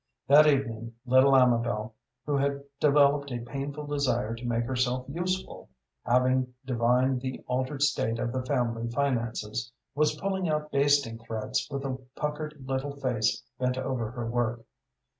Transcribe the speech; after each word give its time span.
That 0.27 0.47
evening 0.47 0.95
little 1.05 1.35
Amabel, 1.35 1.93
who 2.25 2.35
had 2.35 2.63
developed 2.79 3.31
a 3.31 3.37
painful 3.45 3.85
desire 3.85 4.33
to 4.33 4.45
make 4.47 4.63
herself 4.65 5.05
useful, 5.07 5.69
having 6.07 6.55
divined 6.65 7.21
the 7.21 7.43
altered 7.45 7.83
state 7.83 8.17
of 8.17 8.31
the 8.31 8.43
family 8.43 8.89
finances, 8.89 9.71
was 9.93 10.15
pulling 10.15 10.49
out 10.49 10.71
basting 10.71 11.19
threads, 11.19 11.67
with 11.69 11.85
a 11.85 11.99
puckered 12.15 12.63
little 12.65 12.95
face 12.99 13.43
bent 13.59 13.77
over 13.77 14.09
her 14.09 14.25
work. 14.27 14.63